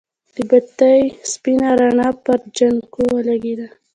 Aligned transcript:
د 0.35 0.37
بتۍ 0.49 1.01
سپينه 1.31 1.69
رڼا 1.79 2.09
پر 2.23 2.39
جانکو 2.55 3.01
ولګېده. 3.15 3.67